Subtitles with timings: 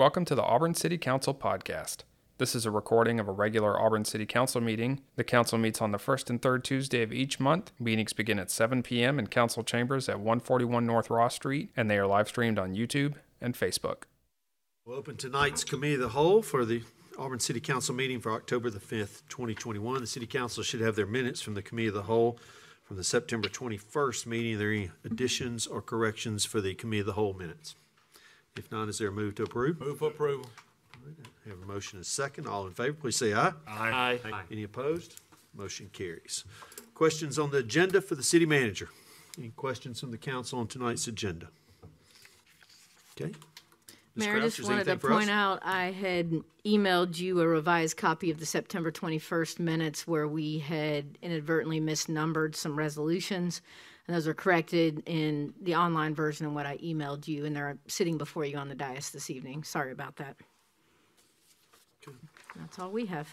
[0.00, 2.04] Welcome to the Auburn City Council podcast.
[2.38, 5.02] This is a recording of a regular Auburn City Council meeting.
[5.16, 7.70] The council meets on the first and third Tuesday of each month.
[7.78, 9.18] Meetings begin at 7 p.m.
[9.18, 13.16] in council chambers at 141 North Ross Street, and they are live streamed on YouTube
[13.42, 14.04] and Facebook.
[14.86, 16.82] We'll open tonight's Committee of the Whole for the
[17.18, 20.00] Auburn City Council meeting for October the 5th, 2021.
[20.00, 22.38] The City Council should have their minutes from the Committee of the Whole
[22.84, 24.54] from the September 21st meeting.
[24.54, 27.74] Are there any additions or corrections for the Committee of the Whole minutes?
[28.56, 29.80] If not, is there a move to approve?
[29.80, 30.46] Move for approval.
[31.46, 32.46] Have a motion and a second.
[32.46, 33.52] All in favor, please say aye.
[33.66, 34.18] Aye.
[34.50, 35.20] Any opposed?
[35.54, 36.44] Motion carries.
[36.94, 38.88] Questions on the agenda for the city manager?
[39.38, 41.48] Any questions from the council on tonight's agenda?
[43.20, 43.32] Okay.
[44.16, 44.26] Ms.
[44.26, 45.18] Mayor, I Crouch, just is wanted to anything for us?
[45.18, 46.32] point out, I had
[46.66, 52.54] emailed you a revised copy of the September 21st minutes where we had inadvertently misnumbered
[52.56, 53.62] some resolutions.
[54.10, 57.78] And those are corrected in the online version of what I emailed you, and they're
[57.86, 59.62] sitting before you on the dais this evening.
[59.62, 60.36] Sorry about that.
[62.56, 63.28] That's all we have.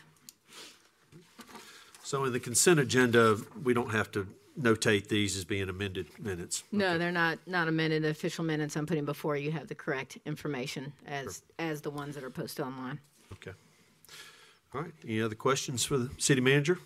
[2.03, 6.63] So in the consent agenda, we don't have to notate these as being amended minutes.
[6.71, 10.93] No, they're not, not amended official minutes I'm putting before you have the correct information
[11.07, 12.99] as, as the ones that are posted online.
[13.33, 13.53] Okay.
[14.75, 16.77] All right, any other questions for the city manager?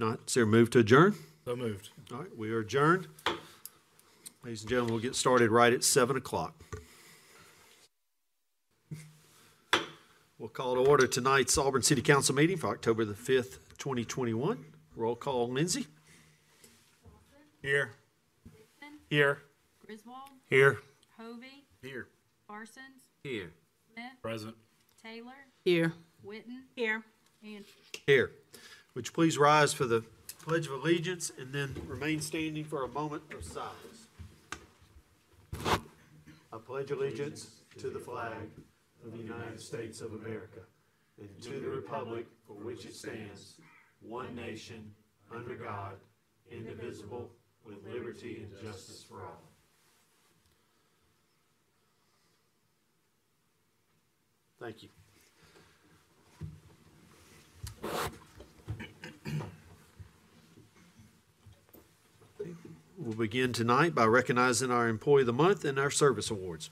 [0.00, 1.14] Not, is there a move to adjourn?
[1.46, 1.90] So moved.
[2.10, 3.06] All right, we are adjourned.
[4.42, 6.60] Ladies and gentlemen, we'll get started right at seven o'clock.
[10.40, 14.64] We'll call to order tonight's Auburn City Council meeting for October the fifth, twenty twenty-one.
[14.96, 15.86] Roll call, Lindsay.
[17.62, 17.92] Here.
[19.08, 19.42] Here.
[19.86, 20.16] Griswold,
[20.50, 20.78] Here.
[21.16, 22.08] Hovey, Here.
[22.48, 23.52] Parsons, Here.
[23.92, 24.56] Smith, Present.
[25.00, 25.92] Taylor, Here.
[26.26, 26.62] Witten.
[26.74, 27.04] Here.
[27.44, 27.64] And
[28.04, 28.32] Here.
[28.96, 30.02] Would you please rise for the
[30.46, 34.06] Pledge of Allegiance and then remain standing for a moment of silence?
[36.52, 38.32] I pledge allegiance to the flag
[39.04, 40.60] of the United States of America
[41.20, 43.56] and to the republic for which it stands,
[44.00, 44.94] one nation,
[45.34, 45.94] under God,
[46.48, 47.28] indivisible,
[47.64, 49.42] with liberty and justice for all.
[54.60, 54.88] Thank you.
[63.06, 66.70] We'll begin tonight by recognizing our Employee of the Month and our Service Awards.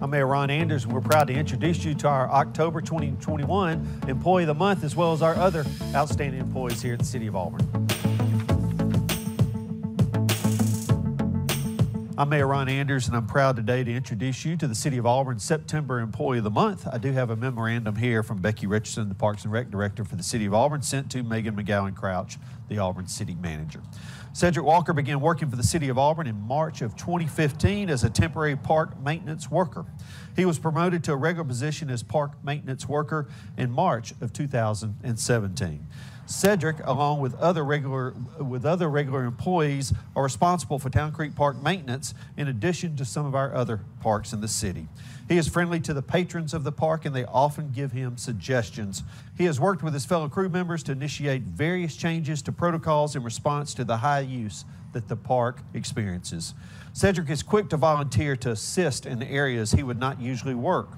[0.00, 4.44] I'm Mayor Ron Anders, and we're proud to introduce you to our October 2021 Employee
[4.44, 7.36] of the Month, as well as our other outstanding employees here at the City of
[7.36, 7.91] Auburn.
[12.22, 15.06] I'm Mayor Ron Anders, and I'm proud today to introduce you to the City of
[15.06, 16.86] Auburn's September Employee of the Month.
[16.86, 20.14] I do have a memorandum here from Becky Richardson, the Parks and Rec Director for
[20.14, 22.38] the City of Auburn, sent to Megan McGowan Crouch,
[22.68, 23.80] the Auburn City Manager.
[24.34, 28.08] Cedric Walker began working for the City of Auburn in March of 2015 as a
[28.08, 29.84] temporary park maintenance worker.
[30.36, 33.26] He was promoted to a regular position as park maintenance worker
[33.58, 35.88] in March of 2017.
[36.32, 41.62] Cedric, along with other regular with other regular employees, are responsible for Town Creek Park
[41.62, 44.88] maintenance in addition to some of our other parks in the city.
[45.28, 49.02] He is friendly to the patrons of the park and they often give him suggestions.
[49.36, 53.22] He has worked with his fellow crew members to initiate various changes to protocols in
[53.22, 56.54] response to the high use that the park experiences.
[56.94, 60.88] Cedric is quick to volunteer to assist in areas he would not usually work.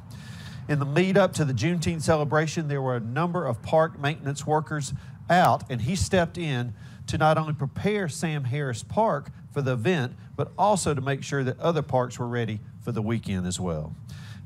[0.66, 4.46] In the lead up to the Juneteenth celebration, there were a number of park maintenance
[4.46, 4.94] workers
[5.30, 6.74] out, and he stepped in
[7.06, 11.44] to not only prepare Sam Harris Park for the event, but also to make sure
[11.44, 13.94] that other parks were ready for the weekend as well.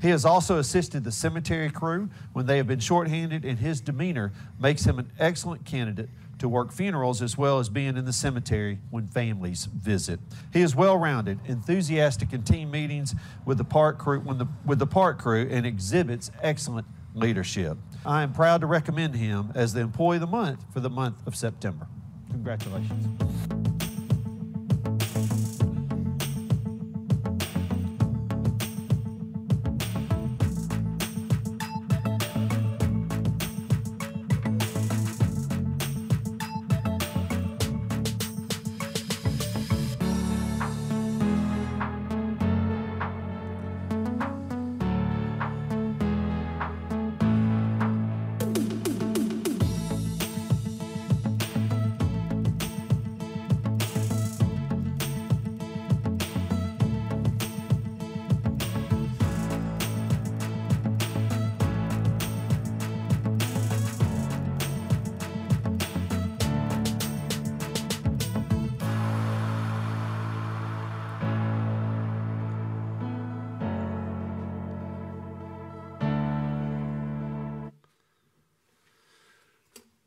[0.01, 4.31] He has also assisted the cemetery crew when they have been shorthanded, and his demeanor
[4.59, 6.09] makes him an excellent candidate
[6.39, 10.21] to work funerals as well as being in the cemetery when families visit.
[10.53, 13.13] He is well-rounded, enthusiastic in team meetings
[13.45, 17.77] with the park crew the, with the park crew and exhibits excellent leadership.
[18.05, 21.25] I am proud to recommend him as the Employee of the Month for the month
[21.27, 21.87] of September.
[22.31, 23.68] Congratulations.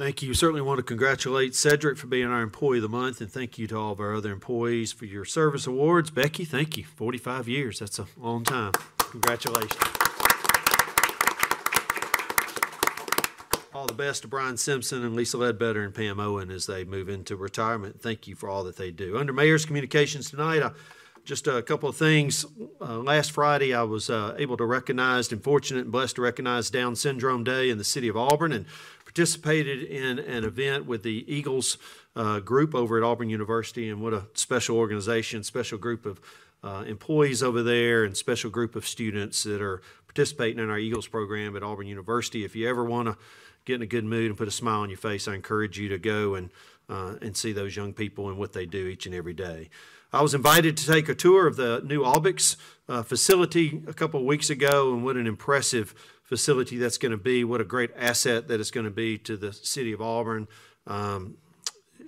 [0.03, 0.35] Thank you.
[0.35, 3.69] Certainly want to congratulate Cedric for being our Employee of the Month, and thank you
[3.69, 6.11] to all of our other employees for your service awards.
[6.11, 6.83] Becky, thank you.
[6.83, 8.73] 45 years, that's a long time.
[8.99, 9.81] Congratulations.
[13.73, 17.09] All the best to Brian Simpson and Lisa Ledbetter and Pam Owen as they move
[17.09, 18.03] into retirement.
[18.03, 19.17] Thank you for all that they do.
[19.17, 20.73] Under Mayor's Communications tonight, I
[21.25, 22.45] just a couple of things.
[22.81, 26.71] Uh, last Friday, I was uh, able to recognize and fortunate and blessed to recognize
[26.71, 28.67] Down Syndrome Day in the city of Auburn and
[29.05, 31.79] participated in an event with the Eagles
[32.17, 33.89] uh, group over at Auburn University.
[33.89, 36.21] And what a special organization, special group of
[36.65, 41.07] uh, employees over there, and special group of students that are participating in our Eagles
[41.07, 42.45] program at Auburn University.
[42.45, 43.17] If you ever want to
[43.65, 45.89] get in a good mood and put a smile on your face, I encourage you
[45.91, 46.51] to go and
[46.89, 49.71] uh, and see those young people and what they do each and every day.
[50.15, 52.57] I was invited to take a tour of the new Albix
[52.87, 57.19] uh, facility a couple of weeks ago, and what an impressive facility that's going to
[57.19, 57.45] be.
[57.45, 60.49] What a great asset that it's going to be to the city of Auburn.
[60.87, 61.39] Um,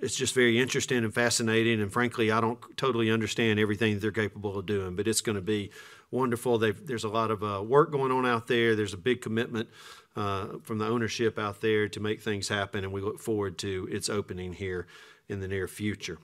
[0.03, 4.59] it's just very interesting and fascinating, and frankly, I don't totally understand everything they're capable
[4.59, 5.71] of doing, but it's going to be
[6.11, 6.59] wonderful.
[6.59, 8.75] They've, there's a lot of uh, work going on out there.
[8.75, 9.67] There's a big commitment
[10.15, 13.87] uh, from the ownership out there to make things happen, and we look forward to
[13.89, 14.85] its opening here
[15.27, 16.19] in the near future.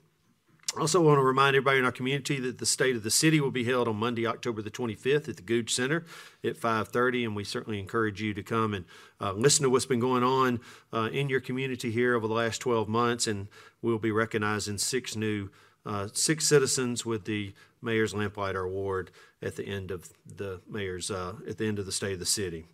[0.78, 3.50] Also want to remind everybody in our community that the State of the City will
[3.50, 6.06] be held on Monday, October the 25th at the Gogue Center
[6.42, 8.86] at 5:30, and we certainly encourage you to come and
[9.20, 10.60] uh, listen to what's been going on
[10.90, 13.48] uh, in your community here over the last 12 months, and
[13.82, 15.50] we'll be recognizing six new
[15.84, 17.52] uh, six citizens with the
[17.82, 19.10] Mayor's Lamplighter Award
[19.42, 22.26] at the end of the mayor's uh, at the end of the State of the
[22.26, 22.64] City.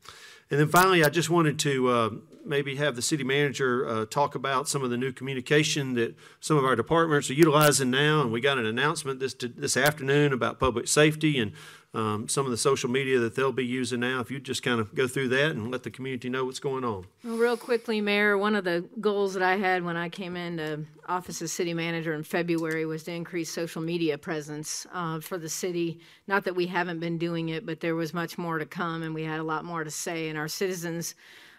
[0.51, 2.11] And then finally, I just wanted to uh,
[2.45, 6.57] maybe have the city manager uh, talk about some of the new communication that some
[6.57, 8.23] of our departments are utilizing now.
[8.23, 11.53] And we got an announcement this this afternoon about public safety and
[11.95, 14.21] um, some of the social media that they'll be using now.
[14.21, 16.85] If you just kind of go through that and let the community know what's going
[16.85, 17.07] on.
[17.25, 20.85] Well, real quickly, Mayor, one of the goals that I had when I came into
[21.07, 25.49] office as city manager in February was to increase social media presence uh, for the
[25.49, 26.01] city.
[26.27, 29.15] Not that we haven't been doing it, but there was much more to come, and
[29.15, 30.29] we had a lot more to say.
[30.29, 31.15] And our citizens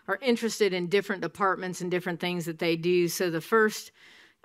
[0.07, 3.07] are interested in different departments and different things that they do.
[3.07, 3.91] So the first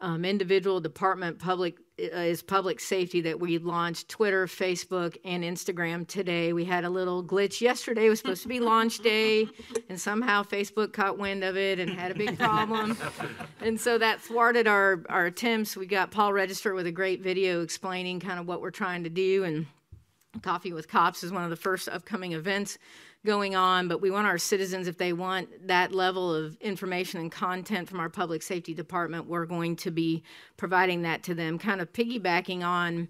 [0.00, 6.06] um, individual department public uh, is public safety that we launched Twitter, Facebook, and Instagram
[6.06, 6.52] today.
[6.52, 8.06] We had a little glitch yesterday.
[8.06, 9.46] It was supposed to be launch day,
[9.88, 12.98] and somehow Facebook caught wind of it and had a big problem.
[13.60, 15.76] and so that thwarted our, our attempts.
[15.76, 19.10] We got Paul Register with a great video explaining kind of what we're trying to
[19.10, 19.44] do.
[19.44, 19.66] And
[20.42, 22.78] Coffee with Cops is one of the first upcoming events
[23.24, 27.32] going on, but we want our citizens, if they want that level of information and
[27.32, 30.22] content from our public safety department, we're going to be
[30.56, 33.08] providing that to them, kind of piggybacking on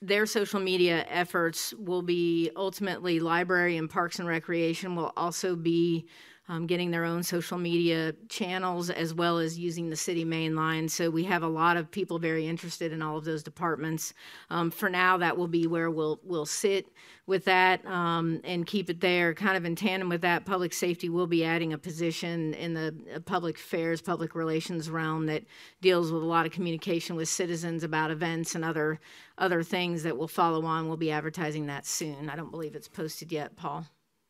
[0.00, 6.06] their social media efforts will be ultimately library and parks and recreation will also be
[6.48, 10.88] um, getting their own social media channels as well as using the city main line.
[10.88, 14.14] So we have a lot of people very interested in all of those departments.
[14.48, 16.86] Um, for now, that will be where we'll we'll sit
[17.26, 19.34] with that um, and keep it there.
[19.34, 22.94] Kind of in tandem with that, public safety will be adding a position in the
[23.14, 25.44] uh, public affairs, public relations realm that
[25.82, 28.98] deals with a lot of communication with citizens about events and other
[29.36, 30.88] other things that will follow on.
[30.88, 32.30] We'll be advertising that soon.
[32.30, 33.86] I don't believe it's posted yet, Paul.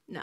[0.08, 0.22] No.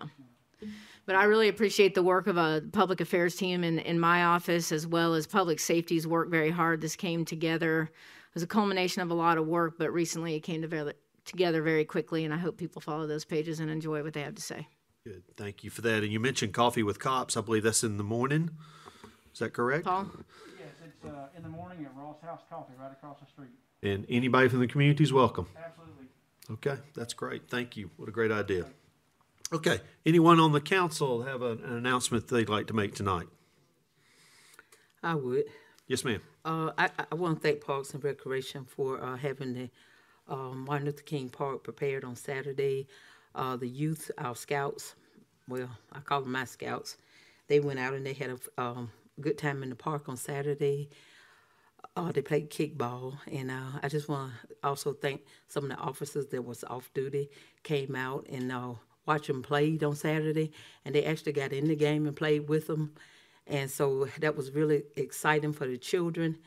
[1.06, 4.72] But I really appreciate the work of a public affairs team in, in my office
[4.72, 6.82] as well as public safety's work very hard.
[6.82, 7.84] This came together.
[7.84, 10.94] It was a culmination of a lot of work, but recently it came to
[11.26, 14.36] together very quickly, and I hope people follow those pages and enjoy what they have
[14.36, 14.68] to say.
[15.04, 15.24] Good.
[15.38, 16.04] Thank you for that.
[16.04, 17.38] And you mentioned Coffee with Cops.
[17.38, 18.50] I believe that's in the morning.
[19.32, 19.86] Is that correct?
[19.86, 20.10] Paul?
[20.58, 23.52] Yes, it's uh, in the morning at Ross House Coffee right across the street.
[23.84, 25.48] And anybody from the community is welcome.
[25.64, 26.06] Absolutely.
[26.50, 27.50] Okay, that's great.
[27.50, 27.92] Thank you.
[27.98, 28.66] What a great idea.
[29.54, 33.28] Okay, anyone on the council have an, an announcement they'd like to make tonight?
[35.04, 35.46] I would.
[35.88, 36.22] Yes, ma'am.
[36.44, 39.70] Uh, I, I want to thank Parks and Recreation for uh, having the
[40.28, 42.88] um, Martin Luther King Park prepared on Saturday.
[43.36, 44.96] Uh, the youth, our scouts,
[45.48, 46.98] well, I call them my scouts,
[47.48, 48.90] they went out and they had a um,
[49.22, 50.90] good time in the park on Saturday.
[51.96, 55.78] Uh, they played kickball, and uh, I just want to also thank some of the
[55.78, 57.30] officers that was off duty
[57.64, 58.74] came out and uh,
[59.06, 60.52] watch them played on Saturday,
[60.84, 62.94] and they actually got in the game and played with them,
[63.48, 66.38] and so that was really exciting for the children,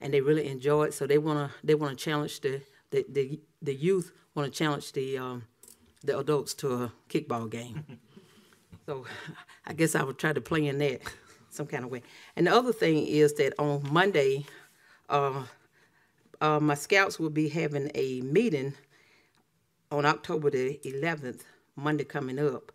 [0.00, 0.94] and they really enjoyed.
[0.94, 2.60] So they wanna they wanna challenge the
[2.90, 5.44] the the, the youth want to challenge the um,
[6.04, 7.84] the adults to a kickball game.
[8.86, 9.04] so
[9.66, 11.00] I guess I would try to play in that
[11.50, 12.02] some kind of way.
[12.36, 14.46] And the other thing is that on Monday,
[15.08, 15.42] uh,
[16.40, 18.74] uh, my scouts will be having a meeting
[19.90, 21.42] on October the 11th
[21.78, 22.72] Monday coming up.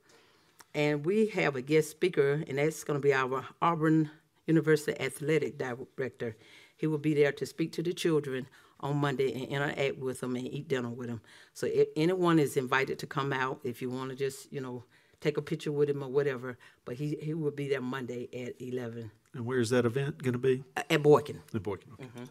[0.74, 4.10] And we have a guest speaker, and that's going to be our Auburn
[4.48, 6.36] University Athletic Director.
[6.78, 8.48] He will be there to speak to the children
[8.80, 11.22] on Monday and interact with them and eat dinner with them.
[11.54, 14.84] So if anyone is invited to come out, if you want to just, you know,
[15.22, 18.60] take a picture with him or whatever, but he, he will be there Monday at
[18.60, 20.64] 11 And where's that event going to be?
[20.76, 21.40] uh, at Boykin.
[21.54, 21.92] At Boykin.
[21.94, 22.30] Okay.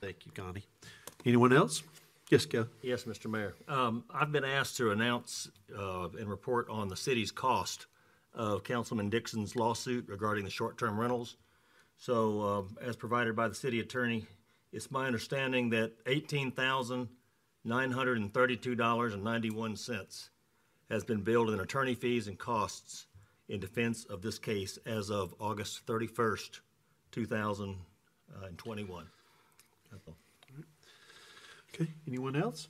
[0.00, 0.64] Thank you, Connie.
[1.24, 1.82] Anyone else?
[2.32, 2.66] Yes, go.
[2.80, 3.30] Yes, Mr.
[3.30, 3.54] Mayor.
[3.68, 7.84] Um, I've been asked to announce, uh, and report on the city's cost
[8.32, 11.36] of Councilman Dixon's lawsuit regarding the short-term rentals.
[11.98, 14.24] So, uh, as provided by the city attorney,
[14.72, 17.08] it's my understanding that eighteen thousand
[17.64, 20.30] nine hundred and thirty-two dollars and ninety-one cents
[20.88, 23.08] has been billed in attorney fees and costs
[23.50, 26.62] in defense of this case as of August thirty-first,
[27.10, 27.76] two thousand
[28.42, 29.04] and twenty-one.
[31.74, 32.68] Okay, anyone else?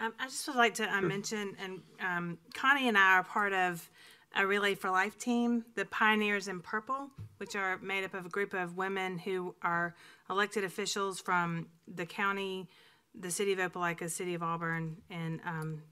[0.00, 3.52] Um, I just would like to uh, mention, and um, Connie and I are part
[3.52, 3.88] of
[4.36, 8.28] a Relay for Life team, the Pioneers in Purple, which are made up of a
[8.28, 9.94] group of women who are
[10.28, 12.68] elected officials from the county,
[13.14, 15.82] the city of Opelika, city of Auburn, and um,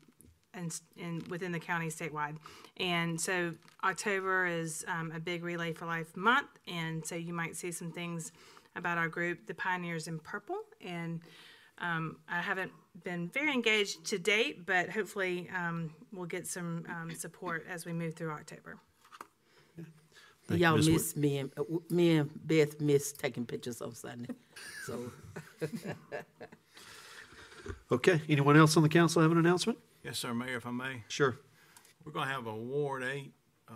[0.55, 2.37] and, and within the county statewide.
[2.77, 3.55] And so
[3.85, 7.93] October is um, a big Relay for Life month, and so you might see some
[7.93, 8.33] things
[8.75, 11.21] about our group, the Pioneers in Purple, and
[11.79, 12.73] um, I haven't
[13.05, 17.93] been very engaged to date, but hopefully um, we'll get some um, support as we
[17.93, 18.79] move through October.
[20.49, 20.89] Thank you, Y'all Ms.
[20.89, 24.35] Miss me and, uh, me and Beth miss taking pictures on Sunday.
[24.85, 25.13] So,
[27.93, 29.79] Okay, anyone else on the council have an announcement?
[30.03, 31.05] Yes, sir, Mayor, if I may.
[31.09, 31.39] Sure.
[32.05, 33.33] We're gonna have a Ward Eight,
[33.69, 33.75] uh,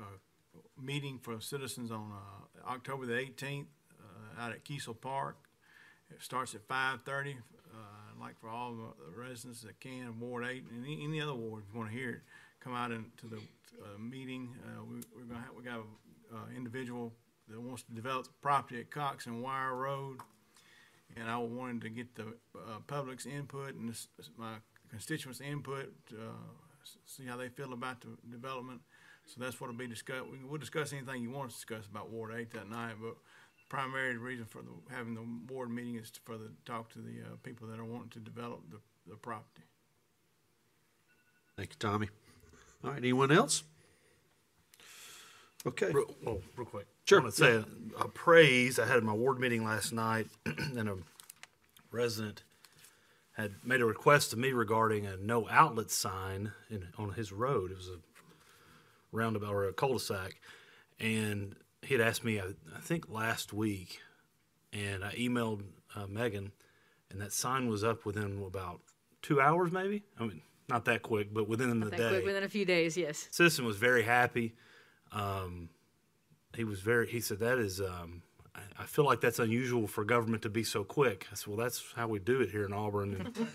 [0.00, 0.04] uh,
[0.80, 3.68] meeting for citizens on, uh, October the eighteenth,
[4.00, 5.36] uh, out at Kiesel Park.
[6.10, 7.32] It starts at five thirty,
[7.74, 7.76] uh,
[8.14, 11.64] I'd like for all the residents that can, Ward Eight, and any, any other ward,
[11.66, 12.20] if you wanna hear it,
[12.60, 13.36] come out into the,
[13.82, 14.54] uh, meeting.
[14.64, 15.84] Uh, we, we're gonna have, we got an
[16.32, 17.12] uh, individual
[17.48, 20.18] that wants to develop property at Cox and Wire Road.
[21.16, 24.54] And I wanted to get the, uh, public's input and this, my
[24.90, 26.32] constituents' input, uh,
[27.04, 28.80] see how they feel about the development.
[29.26, 30.26] So that's what'll be discussed.
[30.30, 33.16] We- We'll discuss anything you want to discuss about Ward Eight that night, but
[33.68, 37.36] primary reason for the, having the board meeting is to the talk to the, uh,
[37.42, 39.64] people that are wanting to develop the, the property.
[41.56, 42.08] Thank you, Tommy.
[42.84, 43.64] All right, anyone else?
[45.66, 46.86] Okay, Real, well, real quick.
[47.06, 48.78] Sure, I want to say a, a praise.
[48.78, 50.96] I had my ward meeting last night, and a
[51.90, 52.42] resident
[53.32, 57.70] had made a request to me regarding a no outlet sign in, on his road.
[57.72, 57.98] It was a
[59.12, 60.40] roundabout or a cul-de-sac,
[61.00, 64.00] and he had asked me, I, I think last week,
[64.72, 65.62] and I emailed
[65.94, 66.52] uh, Megan,
[67.10, 68.80] and that sign was up within about
[69.22, 70.02] two hours, maybe.
[70.18, 72.96] I mean, not that quick, but within the I think day within a few days,
[72.96, 73.28] yes.
[73.30, 74.54] citizen was very happy.
[75.12, 75.68] Um,
[76.54, 77.06] he was very.
[77.08, 77.80] He said that is.
[77.80, 78.22] Um,
[78.78, 81.26] I, feel like that's unusual for government to be so quick.
[81.30, 83.48] I said, well, that's how we do it here in Auburn, and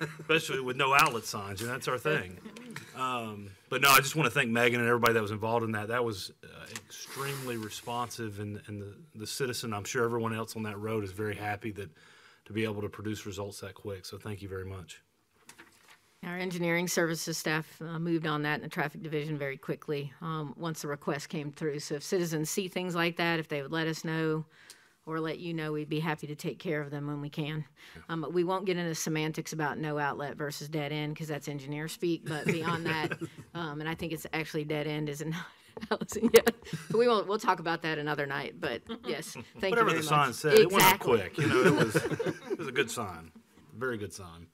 [0.20, 1.60] especially with no outlet signs.
[1.60, 2.38] and that's our thing.
[2.94, 5.72] Um, but no, I just want to thank Megan and everybody that was involved in
[5.72, 5.88] that.
[5.88, 9.72] That was uh, extremely responsive, and and the the citizen.
[9.72, 11.88] I'm sure everyone else on that road is very happy that
[12.44, 14.04] to be able to produce results that quick.
[14.04, 15.00] So thank you very much.
[16.24, 20.54] Our engineering services staff uh, moved on that in the traffic division very quickly um,
[20.56, 21.80] once the request came through.
[21.80, 24.44] So if citizens see things like that, if they would let us know
[25.04, 27.64] or let you know, we'd be happy to take care of them when we can.
[28.08, 31.48] Um, but we won't get into semantics about no outlet versus dead end because that's
[31.48, 32.24] engineer speak.
[32.24, 33.18] But beyond that,
[33.54, 35.34] um, and I think it's actually dead end, isn't
[35.90, 36.30] Allison?
[36.32, 37.26] Yeah, but we won't.
[37.26, 38.60] We'll talk about that another night.
[38.60, 40.36] But yes, thank Whatever you the very sign much.
[40.36, 41.36] said, it went up quick.
[41.36, 41.96] You know, it was
[42.52, 43.32] it was a good sign,
[43.76, 44.46] very good sign.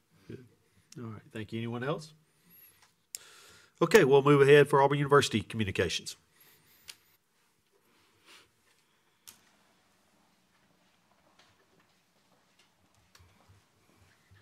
[0.99, 1.61] All right, thank you.
[1.61, 2.13] Anyone else?
[3.81, 6.17] Okay, we'll move ahead for Auburn University Communications.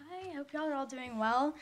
[0.01, 1.55] Hi, hope y'all are all doing well.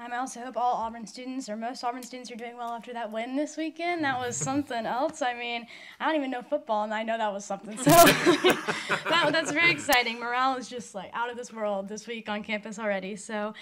[0.00, 2.92] Um, I also hope all Auburn students, or most Auburn students, are doing well after
[2.94, 4.02] that win this weekend.
[4.02, 5.20] That was something else.
[5.20, 5.66] I mean,
[6.00, 7.76] I don't even know football, and I know that was something.
[7.76, 10.18] So that, that's very exciting.
[10.18, 13.14] Morale is just like out of this world this week on campus already.
[13.14, 13.52] So,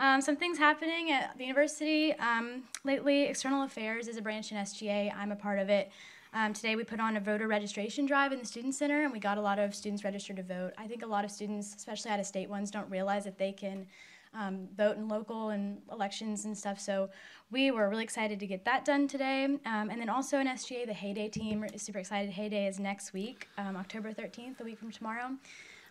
[0.00, 3.24] um, some things happening at the university um, lately.
[3.24, 5.14] External Affairs is a branch in SGA.
[5.14, 5.92] I'm a part of it.
[6.32, 9.18] Um, today we put on a voter registration drive in the student center, and we
[9.18, 10.72] got a lot of students registered to vote.
[10.78, 13.52] I think a lot of students, especially out of state ones, don't realize that they
[13.52, 13.86] can
[14.32, 16.80] um, vote in local and elections and stuff.
[16.80, 17.10] So
[17.50, 19.44] we were really excited to get that done today.
[19.44, 22.30] Um, and then also in SGA, the Heyday team is super excited.
[22.30, 25.32] Heyday is next week, um, October 13th, a week from tomorrow.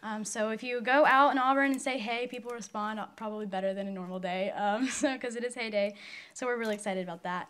[0.03, 3.73] Um, so if you go out in Auburn and say hey, people respond probably better
[3.73, 4.51] than a normal day.
[4.51, 5.95] Um, so because it is Heyday,
[6.33, 7.49] so we're really excited about that.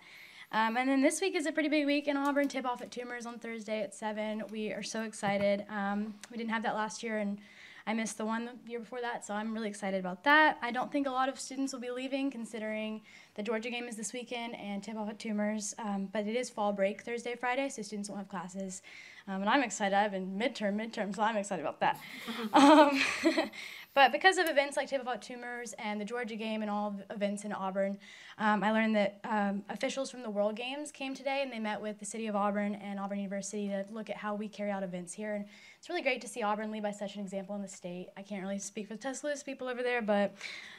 [0.52, 2.48] Um, and then this week is a pretty big week in Auburn.
[2.48, 4.44] Tip off at Toomer's on Thursday at 7.
[4.50, 5.64] We are so excited.
[5.70, 7.38] Um, we didn't have that last year, and
[7.86, 10.58] I missed the one the year before that, so I'm really excited about that.
[10.62, 13.02] I don't think a lot of students will be leaving considering
[13.36, 15.76] the Georgia game is this weekend and tip off at Toomer's.
[15.78, 18.82] Um, but it is fall break Thursday, Friday, so students won't have classes.
[19.30, 19.96] Um, and I'm excited.
[19.96, 22.00] I've been midterm, midterm, so I'm excited about that.
[22.54, 23.00] um,
[23.94, 27.46] but because of events like Tip Off Toomer's and the Georgia game and all events
[27.46, 28.00] in Auburn,
[28.40, 31.80] um, I learned that um, officials from the World Games came today and they met
[31.80, 34.82] with the city of Auburn and Auburn University to look at how we carry out
[34.82, 35.36] events here.
[35.36, 35.46] And
[35.78, 38.08] it's really great to see Auburn lead by such an example in the state.
[38.18, 40.34] I can't really speak for the Tuscaloosa people over there, but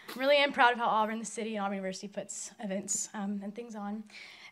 [0.09, 3.41] I really am proud of how Auburn, the city, and Auburn University puts events um,
[3.45, 4.03] and things on.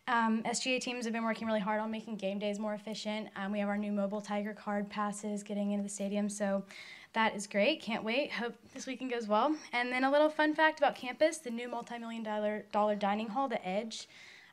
[0.09, 3.29] Um, SGA teams have been working really hard on making game days more efficient.
[3.37, 6.65] Um, we have our new mobile Tiger card passes getting into the stadium, so
[7.13, 7.83] that is great.
[7.83, 8.33] Can't wait.
[8.33, 9.55] Hope this weekend goes well.
[9.75, 13.49] And then a little fun fact about campus: the new multi-million dollar dollar dining hall,
[13.49, 14.09] the Edge.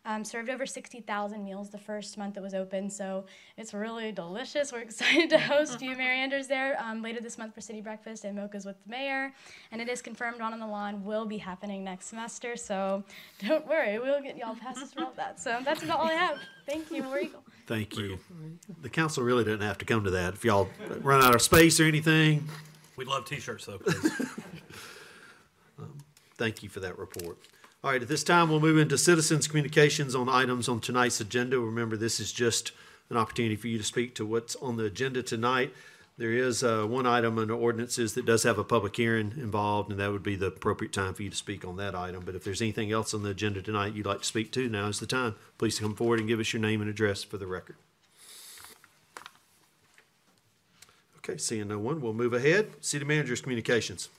[0.07, 3.25] Um, served over 60,000 meals the first month it was open, so
[3.57, 4.71] it's really delicious.
[4.71, 8.23] We're excited to host you, Mayor Anders, there um, later this month for City Breakfast
[8.23, 9.33] and Mocha's with the Mayor.
[9.71, 13.03] And it is confirmed on on the Lawn will be happening next semester, so
[13.47, 15.39] don't worry, we'll get y'all passes for all that.
[15.39, 16.37] So that's about all I have.
[16.67, 17.43] Thank you, War Eagle.
[17.65, 18.19] Thank you.
[18.83, 20.35] The council really didn't have to come to that.
[20.35, 20.69] If y'all
[21.01, 22.47] run out of space or anything,
[22.95, 24.11] We'd love t-shirts though, please.
[26.37, 27.37] thank you for that report.
[27.85, 31.59] All right, at this time, we'll move into citizens' communications on items on tonight's agenda.
[31.59, 32.71] Remember, this is just
[33.11, 35.71] an opportunity for you to speak to what's on the agenda tonight.
[36.17, 39.99] There is uh, one item under ordinances that does have a public hearing involved, and
[39.99, 42.23] that would be the appropriate time for you to speak on that item.
[42.25, 44.87] But if there's anything else on the agenda tonight you'd like to speak to, now
[44.87, 45.35] is the time.
[45.59, 47.75] Please come forward and give us your name and address for the record.
[51.17, 52.83] Okay, seeing no one, we'll move ahead.
[52.83, 54.09] City Manager's Communications.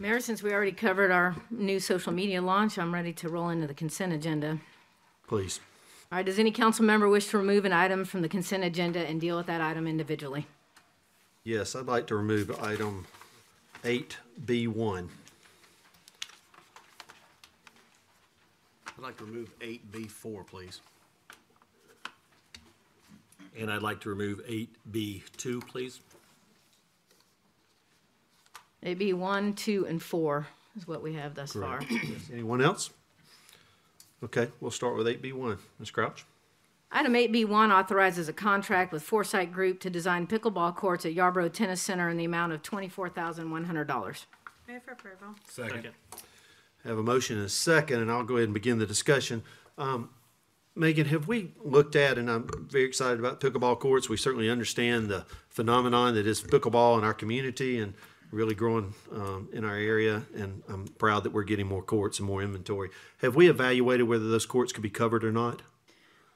[0.00, 3.66] Mayor, since we already covered our new social media launch, I'm ready to roll into
[3.66, 4.58] the consent agenda.
[5.28, 5.60] Please.
[6.10, 9.00] All right, does any council member wish to remove an item from the consent agenda
[9.00, 10.46] and deal with that item individually?
[11.44, 13.06] Yes, I'd like to remove item
[13.84, 15.10] eight B one.
[18.86, 20.80] I'd like to remove eight B four, please.
[23.54, 26.00] And I'd like to remove eight B two, please.
[28.82, 31.80] It'd be one, two, and four is what we have thus far.
[32.32, 32.90] Anyone else?
[34.24, 35.58] Okay, we'll start with eight B one.
[35.78, 35.90] Ms.
[35.90, 36.24] Crouch?
[36.92, 41.12] Item eight B one authorizes a contract with Foresite Group to design pickleball courts at
[41.12, 44.26] Yarborough Tennis Center in the amount of twenty-four thousand one hundred dollars.
[44.68, 45.34] Move for approval.
[45.46, 45.90] Second.
[46.84, 49.42] Have a motion and a second, and I'll go ahead and begin the discussion.
[49.76, 50.10] Um,
[50.74, 54.08] Megan, have we looked at, and I'm very excited about pickleball courts.
[54.08, 57.92] We certainly understand the phenomenon that is pickleball in our community and
[58.30, 60.24] really growing um, in our area.
[60.34, 62.90] And I'm proud that we're getting more courts and more inventory.
[63.18, 65.62] Have we evaluated whether those courts could be covered or not?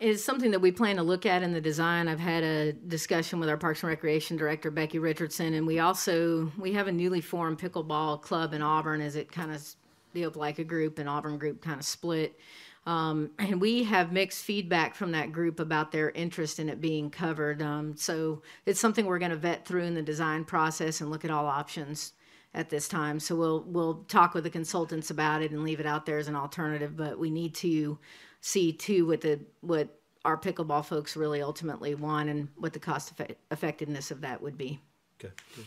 [0.01, 2.09] It's something that we plan to look at in the design.
[2.09, 6.51] I've had a discussion with our Parks and Recreation Director, Becky Richardson, and we also,
[6.59, 9.65] we have a newly formed pickleball club in Auburn as it kind of,
[10.13, 12.39] the Opelika group and Auburn group kind of split.
[12.87, 17.11] Um, and we have mixed feedback from that group about their interest in it being
[17.11, 17.63] covered.
[17.63, 21.25] Um, so it's something we're going to vet through in the design process and look
[21.25, 22.13] at all options
[22.55, 23.19] at this time.
[23.19, 26.29] So we'll we'll talk with the consultants about it and leave it out there as
[26.29, 26.97] an alternative.
[26.97, 27.99] But we need to
[28.41, 29.89] see too what the what
[30.25, 34.57] our pickleball folks really ultimately want and what the cost effect- effectiveness of that would
[34.57, 34.81] be.
[35.21, 35.67] Okay, good.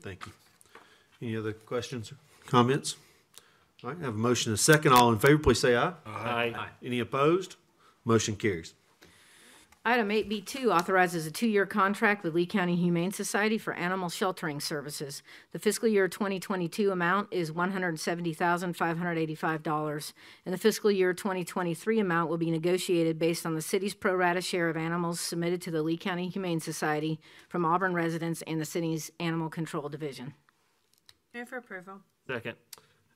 [0.00, 0.32] Thank you.
[1.20, 2.96] Any other questions or comments?
[3.86, 4.92] All right, I have a motion and a second.
[4.92, 5.92] All in favor, please say aye.
[6.04, 6.66] Aye.
[6.82, 7.54] Any opposed?
[8.04, 8.74] Motion carries.
[9.84, 15.22] Item 8B2 authorizes a two-year contract with Lee County Humane Society for animal sheltering services.
[15.52, 20.12] The fiscal year 2022 amount is $170,585,
[20.44, 24.40] and the fiscal year 2023 amount will be negotiated based on the city's pro rata
[24.40, 28.64] share of animals submitted to the Lee County Humane Society from Auburn residents and the
[28.64, 30.34] city's Animal Control Division.
[31.32, 32.00] Move for approval.
[32.26, 32.56] Second.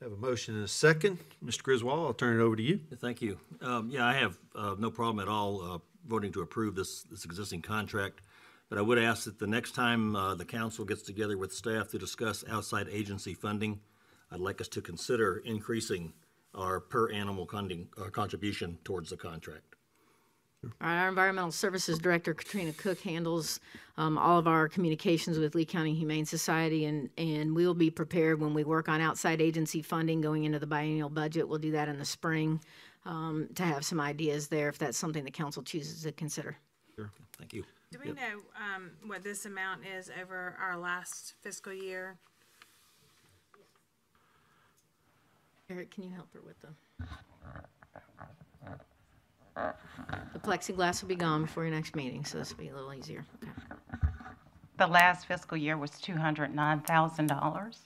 [0.02, 1.18] Have a motion and a second.
[1.44, 1.62] Mr.
[1.62, 2.80] Griswold, I'll turn it over to you.
[2.96, 3.38] Thank you.
[3.60, 7.26] Um, yeah, I have, uh, no problem at all, uh, voting to approve this, this
[7.26, 8.22] existing contract.
[8.70, 11.88] But I would ask that the next time, uh, the council gets together with staff
[11.88, 13.80] to discuss outside agency funding,
[14.32, 16.14] I'd like us to consider increasing
[16.54, 19.69] our per animal funding, uh, contribution towards the contract.
[20.62, 23.60] All right, Our Environmental Services Director, Katrina Cook, handles
[23.96, 28.40] um, all of our communications with Lee County Humane Society, and, and we'll be prepared
[28.40, 31.48] when we work on outside agency funding going into the biennial budget.
[31.48, 32.60] We'll do that in the spring
[33.06, 36.56] um, to have some ideas there if that's something the council chooses to consider.
[36.94, 37.10] Sure.
[37.38, 37.64] Thank you.
[37.90, 42.18] Do we know um, what this amount is over our last fiscal year?
[45.70, 46.68] Eric, can you help her with the?
[49.54, 52.94] The plexiglass will be gone before your next meeting, so this will be a little
[52.94, 53.26] easier.
[53.42, 53.52] Okay.
[54.78, 57.76] The last fiscal year was $209,000.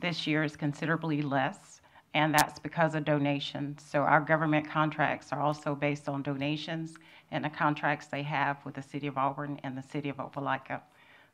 [0.00, 1.80] This year is considerably less,
[2.14, 3.84] and that's because of donations.
[3.88, 6.96] So our government contracts are also based on donations
[7.30, 10.80] and the contracts they have with the City of Auburn and the City of Opelika.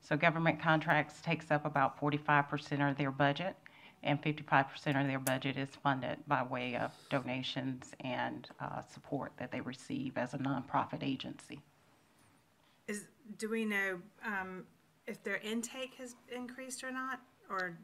[0.03, 3.57] So government contracts takes up about 45% of their budget,
[4.07, 9.51] and 55% of their budget is funded by way of donations and uh, support that
[9.51, 11.61] they receive as a nonprofit agency.
[12.87, 14.65] Is, do we know, um,
[15.07, 17.77] if their intake has increased or not, or?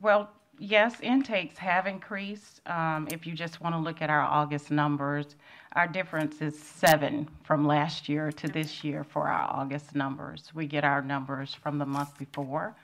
[0.00, 2.62] Well, yes, intakes have increased.
[2.66, 5.36] Um, if you just want to look at our August numbers,
[5.72, 10.50] our difference is seven from last year to this year for our August numbers.
[10.54, 12.74] We get our numbers from the month before,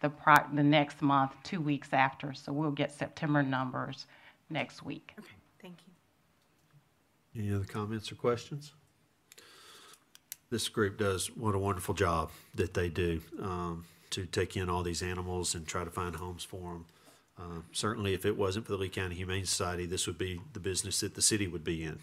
[0.00, 2.34] the pro, the next month, two weeks after.
[2.34, 4.06] So we'll get September numbers
[4.50, 5.12] next week.
[5.18, 5.28] Okay,
[5.60, 7.42] thank you.
[7.42, 8.72] Any other comments or questions?
[10.50, 14.82] This group does, what a wonderful job that they do um, to take in all
[14.82, 16.84] these animals and try to find homes for them.
[17.38, 20.60] Uh, certainly, if it wasn't for the Lee County Humane Society, this would be the
[20.60, 21.98] business that the city would be in.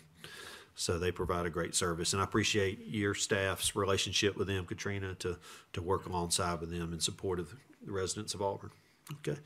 [0.75, 5.15] So they provide a great service, and I appreciate your staff's relationship with them, Katrina,
[5.15, 5.37] to
[5.73, 7.53] to work alongside with them in support of
[7.85, 8.71] the residents of Auburn.
[9.19, 9.39] Okay.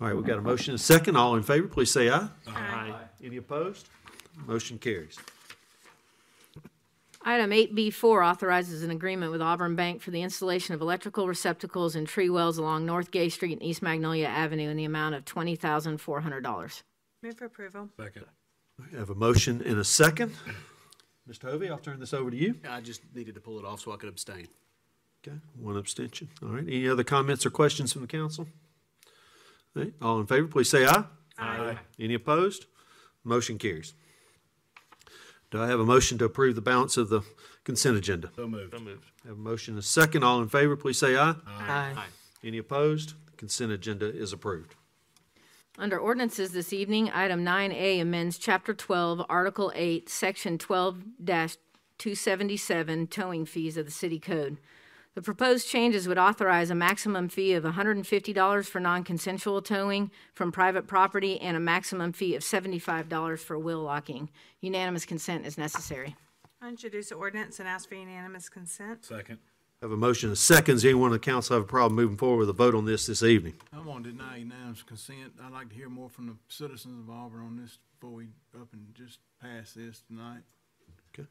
[0.00, 1.16] All right, we've got a motion and a second.
[1.16, 2.28] All in favor, please say aye.
[2.46, 2.94] Aye.
[3.22, 3.88] Any opposed?
[4.46, 5.18] Motion carries.
[7.22, 12.06] Item 8B4 authorizes an agreement with Auburn Bank for the installation of electrical receptacles and
[12.06, 16.82] tree wells along North Gay Street and East Magnolia Avenue in the amount of $20,400.
[17.22, 17.88] Move for approval.
[17.98, 18.26] Second.
[18.80, 20.32] I have a motion and a second.
[21.28, 21.50] Mr.
[21.50, 22.54] Hovey, I'll turn this over to you.
[22.68, 24.48] I just needed to pull it off so I could abstain.
[25.26, 26.28] Okay, one abstention.
[26.42, 28.46] All right, any other comments or questions from the council?
[29.76, 31.04] All right, all in favor, please say aye.
[31.38, 31.78] Aye.
[31.98, 32.66] Any opposed?
[33.24, 33.94] Motion carries.
[35.50, 37.22] Do I have a motion to approve the balance of the
[37.64, 38.30] consent agenda?
[38.36, 38.74] So moved.
[38.74, 40.22] I have a motion and a second.
[40.22, 41.34] All in favor, please say aye.
[41.46, 41.94] Aye.
[42.44, 43.14] Any opposed?
[43.26, 44.74] The consent agenda is approved.
[45.80, 53.76] Under ordinances this evening, item 9A amends Chapter 12, Article 8, Section 12-277, towing fees
[53.76, 54.58] of the city code.
[55.14, 60.88] The proposed changes would authorize a maximum fee of $150 for non-consensual towing from private
[60.88, 64.30] property and a maximum fee of $75 for wheel locking.
[64.60, 66.16] Unanimous consent is necessary.
[66.60, 69.04] I introduce the ordinance and ask for unanimous consent.
[69.04, 69.38] Second.
[69.80, 70.74] I have a motion and a second.
[70.74, 73.06] Does anyone on the council have a problem moving forward with a vote on this
[73.06, 73.54] this evening?
[73.72, 75.34] I'm gonna deny unanimous consent.
[75.40, 78.24] I'd like to hear more from the citizens of Auburn on this before we
[78.60, 80.42] up and just pass this tonight.
[81.14, 81.28] Okay.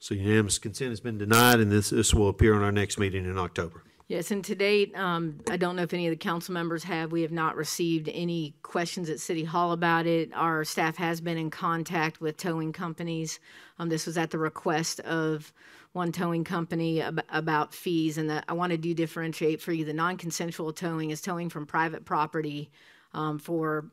[0.00, 3.24] So unanimous consent has been denied, and this, this will appear on our next meeting
[3.24, 3.84] in October.
[4.08, 7.10] Yes, and to date, um, I don't know if any of the council members have,
[7.12, 10.30] we have not received any questions at City Hall about it.
[10.32, 13.40] Our staff has been in contact with towing companies.
[13.78, 15.52] Um, this was at the request of
[15.96, 19.84] one towing company ab- about fees, and that I want to do differentiate for you.
[19.84, 22.70] The non-consensual towing is towing from private property,
[23.14, 23.86] um, for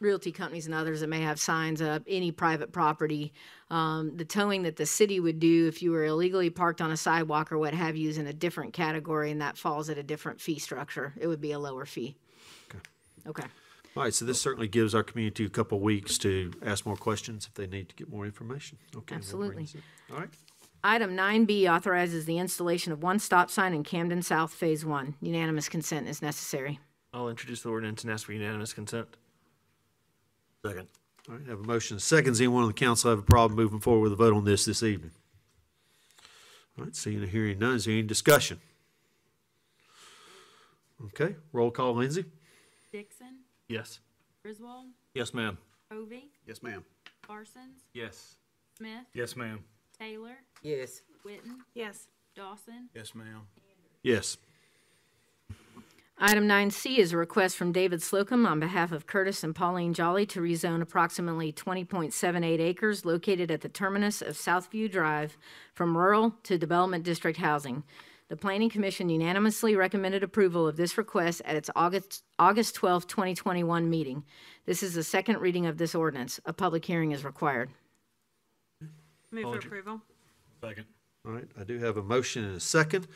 [0.00, 3.32] realty companies and others that may have signs up, any private property.
[3.70, 6.96] Um, the towing that the city would do if you were illegally parked on a
[6.96, 10.04] sidewalk or what have you is in a different category and that falls at a
[10.04, 11.12] different fee structure.
[11.20, 12.16] It would be a lower fee.
[12.70, 12.78] Okay.
[13.26, 13.48] Okay.
[13.96, 16.96] All right, so this certainly gives our community a couple of weeks to ask more
[16.96, 18.78] questions if they need to get more information.
[18.94, 19.16] Okay.
[19.16, 19.66] Absolutely.
[20.12, 20.28] All right,
[20.84, 25.16] Item 9B authorizes the installation of one stop sign in Camden South Phase 1.
[25.20, 26.78] Unanimous consent is necessary.
[27.12, 29.08] I'll introduce the ordinance and ask for unanimous consent.
[30.64, 30.88] Second.
[31.28, 32.32] all right, have a motion and a second.
[32.32, 34.64] Does anyone on the council have a problem moving forward with a vote on this
[34.64, 35.12] this evening?
[36.78, 38.60] All right, seeing and hearing none, is there any discussion?
[41.06, 42.24] Okay, roll call, Lindsay?
[42.92, 44.00] Dixon, Yes.
[44.42, 45.58] Griswold, Yes, ma'am.
[45.92, 46.84] Hovey, Yes, ma'am.
[47.22, 48.36] Parsons, Yes.
[48.76, 49.64] Smith, Yes, ma'am.
[49.98, 51.02] Taylor, Yes.
[51.24, 52.06] Witten, Yes.
[52.34, 53.48] Dawson, Yes, ma'am.
[54.02, 54.36] Yes.
[56.20, 60.26] Item 9C is a request from David Slocum on behalf of Curtis and Pauline Jolly
[60.26, 65.36] to rezone approximately 20.78 acres located at the terminus of Southview Drive
[65.74, 67.84] from rural to development district housing.
[68.28, 73.88] The Planning Commission unanimously recommended approval of this request at its August, August 12, 2021
[73.88, 74.24] meeting.
[74.66, 76.38] This is the second reading of this ordinance.
[76.44, 77.70] A public hearing is required.
[79.30, 80.02] Move Hold for your- approval.
[80.62, 80.86] Second.
[81.26, 83.06] All right, I do have a motion and a second.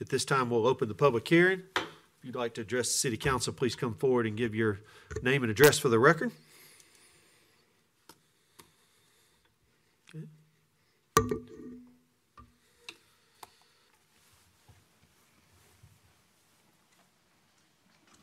[0.00, 1.62] At this time, we'll open the public hearing.
[1.76, 4.80] If you'd like to address the city council, please come forward and give your
[5.22, 6.32] name and address for the record.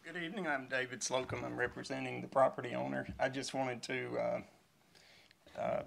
[0.04, 3.08] Good evening, I'm David Slocum, I'm representing the property owner.
[3.20, 4.42] I just wanted to, uh,
[5.60, 5.84] uh,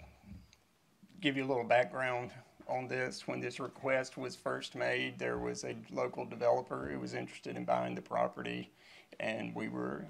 [1.22, 2.32] give you a little background
[2.66, 3.28] on this.
[3.28, 7.64] When this request was first made, there was a local developer who was interested in
[7.64, 8.72] buying the property,
[9.20, 10.04] and we were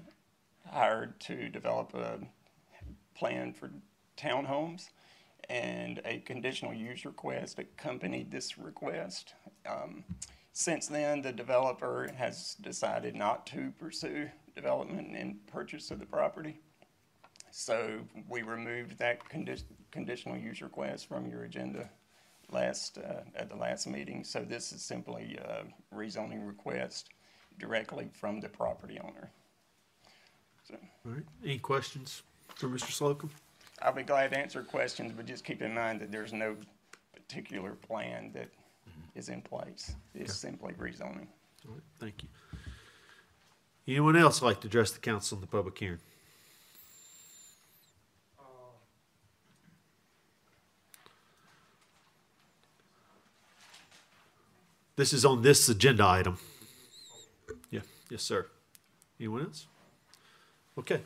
[0.71, 2.17] hired to develop a
[3.15, 3.69] plan for
[4.17, 4.89] townhomes,
[5.49, 9.35] and a conditional use request accompanied this request.
[9.69, 10.03] Um,
[10.51, 16.59] since then, the developer has decided not to pursue development and purchase of the property.
[17.55, 19.61] So we removed that condi-
[19.91, 21.87] conditional use request from your agenda
[22.51, 24.23] last, uh, at the last meeting.
[24.23, 25.63] So this is simply a
[25.95, 27.09] rezoning request
[27.59, 29.29] directly from the property owner.
[30.67, 32.23] So All right, any questions
[32.55, 32.89] for Mr.
[32.89, 33.29] Slocum?
[33.83, 36.55] I'll be glad to answer questions, but just keep in mind that there's no
[37.13, 38.49] particular plan that
[39.13, 39.93] is in place.
[40.15, 41.27] It's simply rezoning.
[41.67, 42.29] All right, thank you.
[43.87, 45.99] Anyone else like to address the council in the public hearing?
[54.95, 56.37] This is on this agenda item.
[57.71, 58.47] Yeah, yes, sir.
[59.19, 59.67] Anyone else?
[60.77, 61.01] Okay,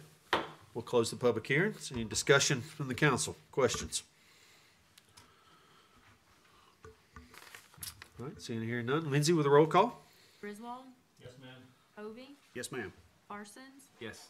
[0.73, 1.73] we'll close the public hearing.
[1.93, 3.35] Any discussion from the council?
[3.51, 4.03] Questions?
[8.19, 9.09] All right, seeing and hearing none.
[9.11, 10.01] Lindsay with a roll call?
[10.41, 10.85] Griswold,
[11.21, 11.61] Yes, ma'am.
[11.97, 12.91] Hovey, Yes, ma'am.
[13.29, 14.27] Parsons, Yes.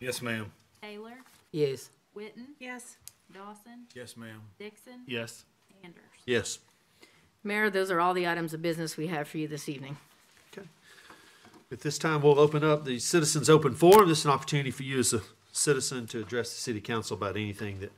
[0.00, 0.52] Yes, ma'am.
[0.82, 1.18] Taylor,
[1.52, 1.90] Yes.
[2.16, 2.96] Witten, Yes.
[3.32, 4.42] Dawson, Yes, ma'am.
[4.58, 5.44] Dixon, Yes.
[5.82, 6.04] Anders.
[6.26, 6.58] Yes.
[7.44, 9.96] Mayor, those are all the items of business we have for you this evening.
[10.52, 10.66] Okay.
[11.70, 14.08] At this time, we'll open up the citizens' open forum.
[14.08, 15.22] This is an opportunity for you as a
[15.52, 17.92] citizen to address the city council about anything that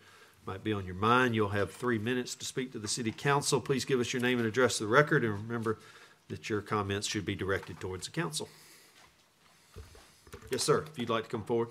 [0.46, 1.34] might be on your mind.
[1.34, 3.60] You'll have three minutes to speak to the city council.
[3.60, 5.78] Please give us your name and address to the record, and remember
[6.28, 8.48] that your comments should be directed towards the council.
[10.50, 11.68] Yes, sir, if you'd like to come forward.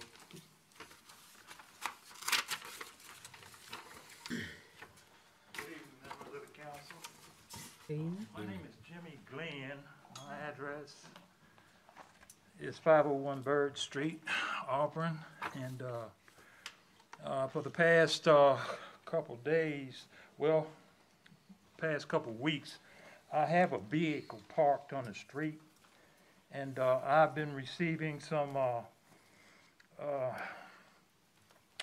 [7.90, 8.28] 16?
[8.38, 9.72] My name is Jimmy Glenn.
[10.16, 10.94] My address
[12.60, 14.22] is 501 Bird Street,
[14.70, 15.18] Auburn.
[15.56, 18.58] And uh, uh, for the past uh,
[19.06, 20.04] couple days,
[20.38, 20.68] well,
[21.82, 22.78] past couple weeks,
[23.34, 25.60] I have a vehicle parked on the street.
[26.52, 28.82] And uh, I've been receiving some uh,
[30.00, 30.38] uh,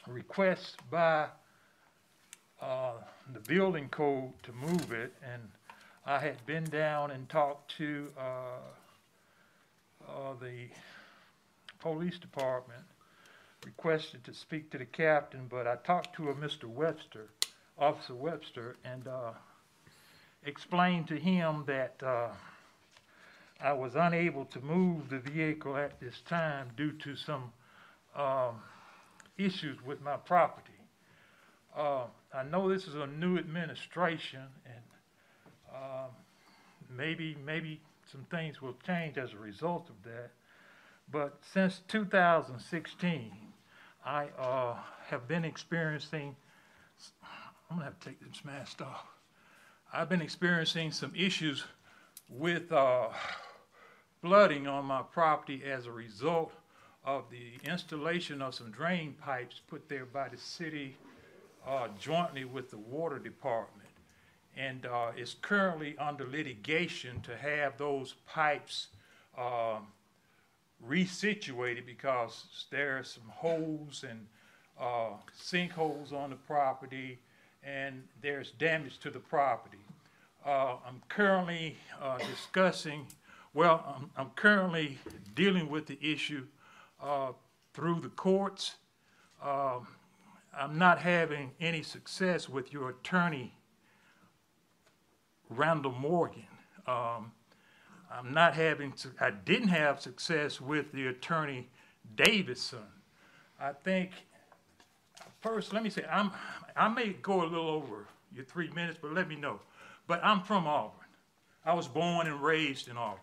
[0.07, 1.27] requests by
[2.61, 5.12] the building code to move it.
[5.21, 5.42] And
[6.09, 8.61] I had been down and talked to, uh,
[10.09, 10.69] uh, the
[11.81, 12.85] police department,
[13.64, 16.66] requested to speak to the captain, but I talked to a Mr.
[16.66, 17.27] Webster,
[17.77, 19.33] Officer Webster, and, uh,
[20.45, 22.33] explained to him that, uh,
[23.61, 27.53] I was unable to move the vehicle at this time due to some,
[28.14, 28.62] um,
[29.38, 30.73] issues with my property.
[31.75, 34.86] Uh, I know this is a new administration and,
[35.77, 36.11] um,
[36.97, 40.31] maybe, maybe some things will change as a result of that.
[41.12, 43.33] But since two thousand sixteen,
[44.05, 44.77] I, uh,
[45.09, 46.37] have been experiencing,
[47.71, 49.07] I'm gonna have to take this mask off.
[49.93, 51.65] I've been experiencing some issues
[52.29, 53.09] with, uh,
[54.21, 56.53] flooding on my property as a result
[57.05, 60.97] of the installation of some drain pipes put there by the city
[61.65, 63.86] uh, jointly with the water department.
[64.57, 68.88] And uh, is currently under litigation to have those pipes
[69.37, 69.79] uh,
[70.87, 74.27] resituated because there are some holes and
[74.81, 77.19] uh, sinkholes on the property
[77.62, 79.79] and there's damage to the property.
[80.45, 83.07] Uh, I'm currently uh, discussing,
[83.53, 84.99] well, I'm, I'm currently
[85.35, 86.47] dealing with the issue
[87.03, 87.33] uh,
[87.75, 88.77] through the courts.
[89.42, 89.88] Um,
[90.57, 93.53] I'm not having any success with your attorney,
[95.49, 96.47] Randall Morgan.
[96.87, 97.33] Um,
[98.11, 101.69] I'm not having, su- I didn't have success with the attorney
[102.15, 102.87] Davidson.
[103.61, 104.11] I think,
[105.41, 106.31] first, let me say, I'm,
[106.77, 109.61] I may go a little over your three minutes, but let me know.
[110.07, 110.93] But I'm from Auburn.
[111.65, 113.19] I was born and raised in Auburn.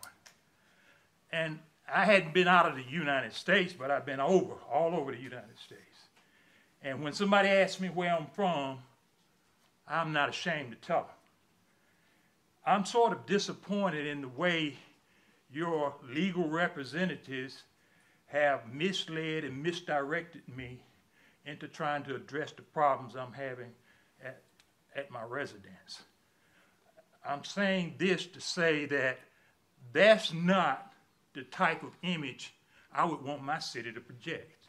[1.32, 1.60] And
[1.92, 5.22] I hadn't been out of the United States, but I've been over, all over the
[5.22, 5.82] United States.
[6.82, 8.80] And when somebody asks me where I'm from,
[9.88, 11.10] I'm not ashamed to tell them.
[12.66, 14.78] I'm sort of disappointed in the way
[15.52, 17.64] your legal representatives
[18.28, 20.82] have misled and misdirected me
[21.46, 23.72] into trying to address the problems I'm having
[24.24, 24.42] at,
[24.96, 26.02] at my residence.
[27.28, 29.20] I'm saying this to say that
[29.92, 30.94] that's not
[31.34, 32.54] the type of image
[32.94, 34.68] I would want my city to project.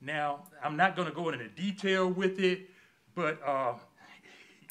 [0.00, 2.70] Now, I'm not going to go into detail with it,
[3.14, 3.74] but uh,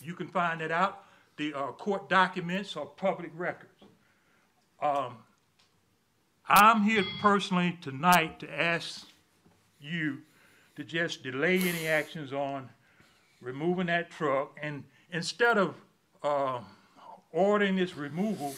[0.04, 1.06] you can find it out.
[1.38, 3.84] The, uh, court documents are public records.
[4.82, 5.18] Um,
[6.48, 9.08] I'm here personally tonight to ask
[9.80, 10.20] you
[10.76, 12.70] to just delay any actions on
[13.40, 15.76] removing that truck, and instead of,
[16.24, 16.60] uh,
[17.32, 18.54] ordering this removal,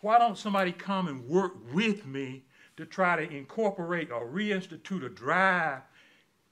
[0.00, 2.44] why don't somebody come and work with me
[2.76, 5.80] to try to incorporate or reinstitute a drive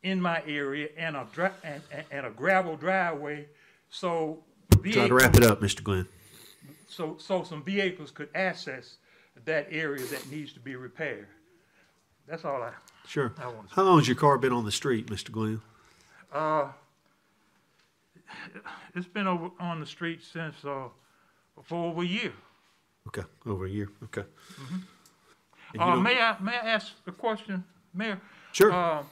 [0.02, 1.26] in my area and a
[1.62, 3.46] and, and a gravel driveway,
[3.88, 4.42] so
[4.92, 5.82] Try to wrap it up, Mr.
[5.82, 6.06] Glenn.
[6.88, 8.98] so, so some vehicles could access
[9.44, 11.26] that area that needs to be repaired.
[12.26, 12.72] That's all I,
[13.06, 13.32] Sure.
[13.38, 15.30] I want to How long has your car been on the street, Mr.
[15.30, 15.60] Glenn?
[16.32, 16.68] Uh,
[18.94, 20.88] it's been over on the street since, uh,
[21.62, 22.32] for over a year.
[23.08, 24.24] Okay, over a year, okay.
[24.58, 24.84] And
[25.74, 28.20] you Uh, don't- may I, may I ask a question, Mayor?
[28.52, 28.72] Sure.
[28.72, 29.02] Uh,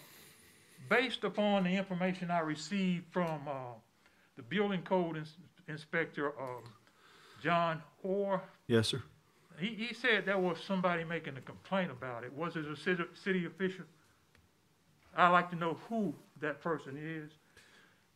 [0.88, 3.74] based upon the information I received from, uh,
[4.36, 5.36] the building code ins-
[5.68, 6.62] inspector, um,
[7.42, 9.02] John Orr, Yes, sir.
[9.58, 12.32] he, he said there was somebody making a complaint about it.
[12.32, 13.84] Was it a city, city official?
[15.16, 17.30] I'd like to know who that person is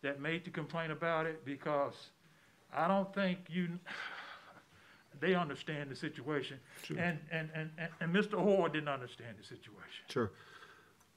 [0.02, 1.94] that made the complaint about it, because
[2.74, 3.68] I don't think you,
[5.20, 6.58] they understand the situation.
[6.84, 6.98] Sure.
[6.98, 8.38] And, and, and, and- Mr.
[8.38, 10.04] Orr didn't understand the situation.
[10.08, 10.30] Sure.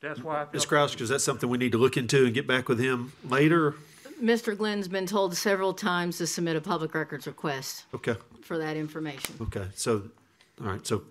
[0.02, 0.66] That's why I Ms.
[0.66, 3.76] Crouch, is that something we need to look into and get back with him later?
[4.22, 4.58] Mr.
[4.58, 9.36] Glenn's been told several times to submit a public records request Okay, for that information.
[9.42, 10.10] okay, so,
[10.62, 11.04] all right, so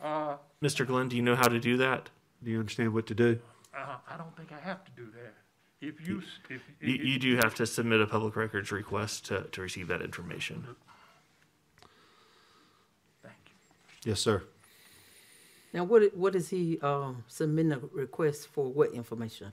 [0.00, 0.86] Uh, Mr.
[0.86, 2.10] Glenn, do you know how to do that?
[2.42, 3.38] do you understand what to do?
[3.74, 5.34] uh, I don't think I have to do that.
[5.80, 6.60] If you, s- if.
[6.80, 10.02] You, if- you do have to submit a public records request to, to receive that
[10.02, 10.64] information.
[13.22, 14.10] Thank you.
[14.10, 14.42] Yes, sir.
[15.72, 19.52] Now, what, i- what is he, um, submitting a request for what information?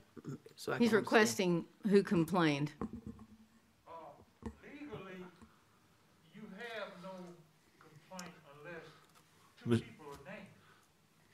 [0.56, 1.06] So I He's can understand.
[1.06, 2.72] requesting who complained.
[4.44, 5.24] Legally,
[6.34, 7.10] you have no
[7.80, 8.84] complaint unless
[9.70, 10.46] two Mis- people are named.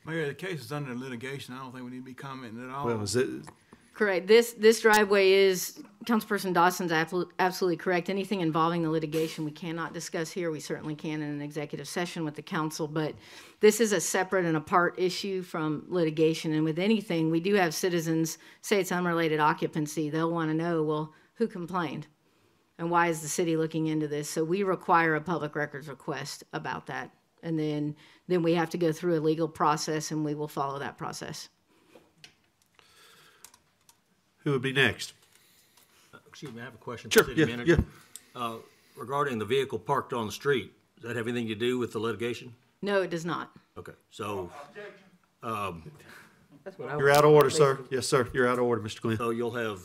[0.06, 1.54] Mayor, the case is under litigation.
[1.54, 2.86] I don't think we need to be commenting at all.
[2.86, 3.28] Well, is it,
[3.96, 4.26] Correct.
[4.26, 8.10] This, this driveway is, Councilperson Dawson's absol- absolutely correct.
[8.10, 10.50] Anything involving the litigation, we cannot discuss here.
[10.50, 13.14] We certainly can in an executive session with the council, but
[13.60, 16.52] this is a separate and apart issue from litigation.
[16.52, 20.10] And with anything, we do have citizens say it's unrelated occupancy.
[20.10, 22.06] They'll want to know, well, who complained?
[22.78, 24.28] And why is the city looking into this?
[24.28, 27.12] So we require a public records request about that.
[27.42, 27.94] And then,
[28.28, 31.48] then we have to go through a legal process and we will follow that process.
[34.46, 35.12] who would be next?
[36.28, 37.10] Excuse me, I have a question.
[37.10, 37.84] Sure, for City yeah, Manager.
[38.34, 38.56] Uh,
[38.96, 41.98] Regarding the vehicle parked on the street, does that have anything to do with the
[41.98, 42.54] litigation?
[42.80, 43.50] No, it does not.
[43.76, 44.50] Okay, so,
[45.42, 45.90] um,
[46.64, 47.80] That's what I You're out of order, sir.
[47.90, 49.00] Yes, sir, you're out of order, Mr.
[49.02, 49.16] Glenn.
[49.18, 49.80] so you'll have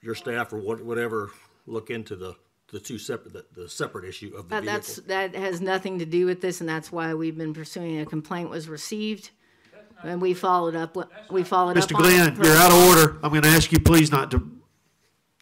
[0.00, 1.30] your staff or what- whatever
[1.66, 2.34] look into the,
[2.72, 5.08] the two separate, the, the separate issue of the That, that's, vehicle?
[5.08, 8.50] that has nothing to do with this, and that's why we've been pursuing a complaint
[8.50, 9.30] was received.
[10.02, 10.96] And we followed up,
[11.30, 11.94] we followed up Mr.
[11.94, 12.02] on.
[12.02, 13.18] Glenn, you're out of order.
[13.22, 14.50] I'm gonna ask you please not to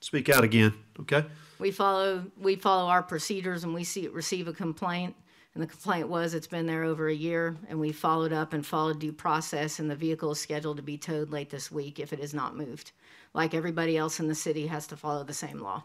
[0.00, 1.24] speak out again, okay?
[1.60, 5.14] We follow, we follow our procedures and we see, receive a complaint.
[5.54, 8.64] And the complaint was, it's been there over a year, and we followed up and
[8.64, 12.12] followed due process, and the vehicle is scheduled to be towed late this week if
[12.12, 12.92] it is not moved.
[13.34, 15.84] Like everybody else in the city has to follow the same law.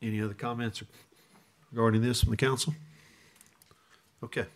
[0.00, 0.82] Any other comments
[1.72, 2.74] regarding this from the council?
[4.22, 4.46] Okay.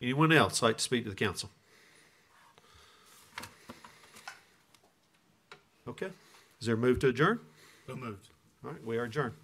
[0.00, 1.50] Anyone else like to speak to the council?
[5.86, 6.08] Okay,
[6.60, 7.40] is there a move to adjourn?
[7.86, 8.28] So moved.
[8.64, 9.34] All right, we are adjourned.